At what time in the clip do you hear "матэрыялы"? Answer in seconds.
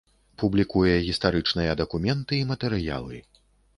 2.53-3.25